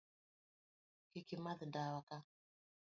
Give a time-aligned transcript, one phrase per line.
[1.09, 2.17] Kik imadh ndawa ka